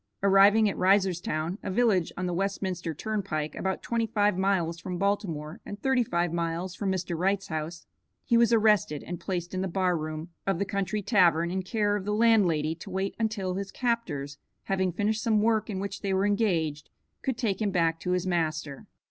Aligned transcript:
Arriving 0.23 0.67
at 0.67 0.75
Reisterstown, 0.77 1.59
a 1.61 1.69
village 1.69 2.11
on 2.17 2.25
the 2.25 2.33
Westminster 2.33 2.91
turnpike 2.91 3.53
about 3.53 3.83
twenty 3.83 4.07
five 4.07 4.35
miles 4.35 4.79
from 4.79 4.97
Baltimore 4.97 5.61
and 5.63 5.79
thirty 5.79 6.03
five 6.03 6.33
miles 6.33 6.73
from 6.73 6.91
Mr. 6.91 7.15
Wright's 7.15 7.49
house, 7.49 7.85
he 8.25 8.35
was 8.35 8.51
arrested 8.51 9.03
and 9.03 9.19
placed 9.19 9.53
in 9.53 9.61
the 9.61 9.67
bar 9.67 9.95
room 9.95 10.29
of 10.47 10.57
the 10.57 10.65
country 10.65 11.03
tavern 11.03 11.51
in 11.51 11.61
care 11.61 11.95
of 11.95 12.05
the 12.05 12.15
landlady 12.15 12.73
to 12.73 12.89
wait 12.89 13.13
until 13.19 13.53
his 13.53 13.69
captors, 13.71 14.39
having 14.63 14.91
finished 14.91 15.21
some 15.21 15.39
work 15.43 15.69
in 15.69 15.79
which 15.79 16.01
they 16.01 16.15
were 16.15 16.25
engaged, 16.25 16.89
could 17.21 17.37
take 17.37 17.61
him 17.61 17.69
back 17.69 17.99
to 17.99 18.13
his 18.13 18.25
master. 18.25 18.87